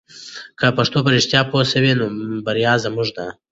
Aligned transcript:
که 0.59 0.65
موږ 0.75 0.87
په 1.05 1.09
رښتیا 1.15 1.41
پوه 1.49 1.63
سو 1.71 1.79
نو 1.99 2.05
بریا 2.45 2.73
زموږ 2.83 3.07
ده. 3.17 3.27